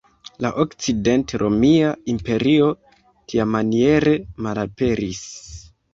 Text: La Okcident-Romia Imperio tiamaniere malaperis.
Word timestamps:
La 0.43 0.49
Okcident-Romia 0.61 1.91
Imperio 2.13 2.69
tiamaniere 3.35 4.19
malaperis. 4.47 5.23